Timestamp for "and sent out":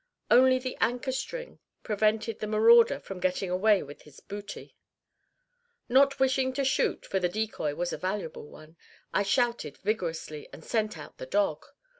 10.51-11.19